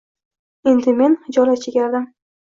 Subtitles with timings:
[0.71, 2.09] Endi men xijolat chekardim